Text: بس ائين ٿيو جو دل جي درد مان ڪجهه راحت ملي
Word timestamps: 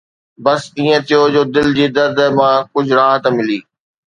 بس 0.43 0.61
ائين 0.77 0.99
ٿيو 1.07 1.21
جو 1.33 1.41
دل 1.55 1.67
جي 1.77 1.85
درد 1.97 2.17
مان 2.37 2.55
ڪجهه 2.73 2.97
راحت 3.01 3.23
ملي 3.37 3.59